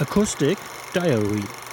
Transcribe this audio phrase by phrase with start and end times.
[0.00, 0.58] Acoustic
[0.92, 1.67] Diary.